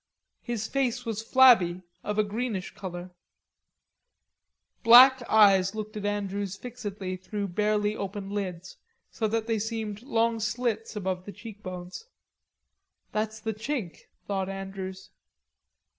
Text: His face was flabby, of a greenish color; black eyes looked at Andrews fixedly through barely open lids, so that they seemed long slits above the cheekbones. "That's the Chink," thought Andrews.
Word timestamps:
His 0.41 0.65
face 0.67 1.05
was 1.05 1.21
flabby, 1.21 1.83
of 2.03 2.17
a 2.17 2.23
greenish 2.23 2.73
color; 2.73 3.11
black 4.81 5.21
eyes 5.29 5.75
looked 5.75 5.95
at 5.95 6.07
Andrews 6.07 6.55
fixedly 6.57 7.15
through 7.17 7.49
barely 7.49 7.95
open 7.95 8.31
lids, 8.31 8.77
so 9.11 9.27
that 9.27 9.45
they 9.45 9.59
seemed 9.59 10.01
long 10.01 10.39
slits 10.39 10.95
above 10.95 11.25
the 11.25 11.31
cheekbones. 11.31 12.05
"That's 13.11 13.39
the 13.39 13.53
Chink," 13.53 14.07
thought 14.25 14.49
Andrews. 14.49 15.11